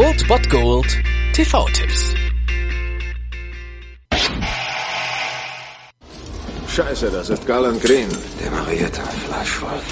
[0.00, 0.86] Old Bot Gold
[1.34, 2.14] TV-Tipps.
[6.66, 8.08] Scheiße, das ist Garland Green.
[8.42, 9.84] Der Marietta Fleischwolf.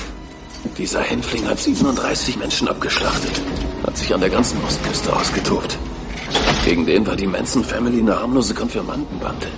[0.78, 3.38] Dieser Hänfling hat 37 Menschen abgeschlachtet.
[3.86, 5.76] Hat sich an der ganzen Ostküste ausgetobt.
[6.64, 9.48] Gegen den war die Manson Family eine harmlose Konfirmandenbande.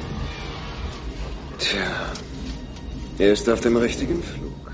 [1.61, 2.11] Tja,
[3.19, 4.70] er ist auf dem richtigen Flug.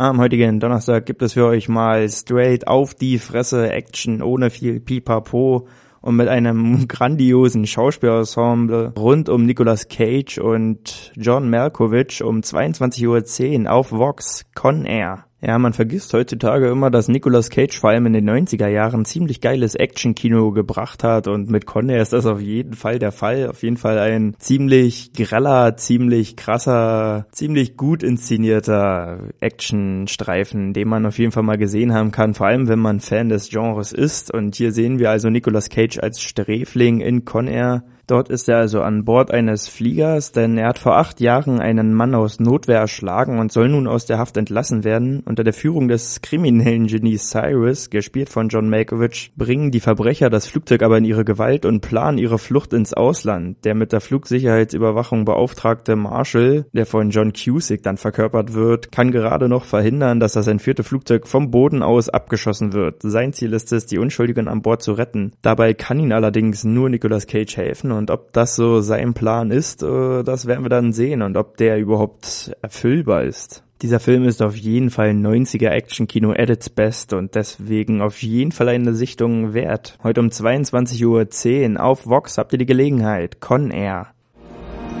[0.00, 4.80] Am heutigen Donnerstag gibt es für euch mal straight auf die Fresse Action ohne viel
[4.80, 5.68] Pipapo
[6.00, 13.70] und mit einem grandiosen Schauspielensemble rund um Nicolas Cage und John Malkovich um 22.10 Uhr
[13.70, 15.26] auf Vox Con Air.
[15.42, 19.40] Ja, man vergisst heutzutage immer, dass Nicolas Cage vor allem in den 90er Jahren ziemlich
[19.40, 23.48] geiles Action-Kino gebracht hat und mit Con Air ist das auf jeden Fall der Fall.
[23.48, 31.18] Auf jeden Fall ein ziemlich greller, ziemlich krasser, ziemlich gut inszenierter Action-Streifen, den man auf
[31.18, 34.34] jeden Fall mal gesehen haben kann, vor allem wenn man Fan des Genres ist.
[34.34, 38.56] Und hier sehen wir also Nicolas Cage als Sträfling in Con Air Dort ist er
[38.56, 42.80] also an Bord eines Fliegers, denn er hat vor acht Jahren einen Mann aus Notwehr
[42.80, 45.22] erschlagen und soll nun aus der Haft entlassen werden.
[45.24, 50.48] Unter der Führung des kriminellen Genies Cyrus, gespielt von John Malkovich, bringen die Verbrecher das
[50.48, 53.64] Flugzeug aber in ihre Gewalt und planen ihre Flucht ins Ausland.
[53.64, 59.48] Der mit der Flugsicherheitsüberwachung beauftragte Marshall, der von John Cusick dann verkörpert wird, kann gerade
[59.48, 63.02] noch verhindern, dass das entführte Flugzeug vom Boden aus abgeschossen wird.
[63.02, 65.30] Sein Ziel ist es, die Unschuldigen an Bord zu retten.
[65.42, 69.82] Dabei kann ihn allerdings nur Nicolas Cage helfen und ob das so sein Plan ist,
[69.82, 73.62] äh, das werden wir dann sehen und ob der überhaupt erfüllbar ist.
[73.82, 78.52] Dieser Film ist auf jeden Fall 90er Action-Kino at its best und deswegen auf jeden
[78.52, 79.98] Fall eine Sichtung wert.
[80.02, 83.40] Heute um 22.10 Uhr auf Vox habt ihr die Gelegenheit.
[83.40, 84.08] Con Air.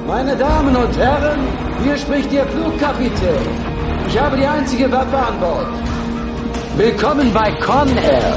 [0.06, 1.40] Meine Damen und Herren,
[1.84, 3.42] hier spricht Ihr Flugkapitän.
[4.08, 5.66] Ich habe die einzige Waffe an Bord.
[6.76, 8.36] Willkommen bei Con Air.